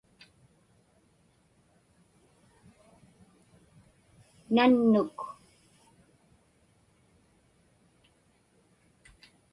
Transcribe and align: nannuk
nannuk 4.55 5.19